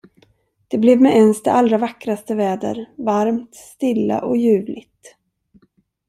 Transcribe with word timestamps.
Det 0.67 0.77
blev 0.77 1.01
med 1.01 1.15
ens 1.15 1.43
det 1.43 1.51
allra 1.51 1.77
vackraste 1.77 2.35
väder: 2.35 2.89
varmt, 2.97 3.55
stilla 3.55 4.21
och 4.25 4.37
ljuvligt. 4.37 5.15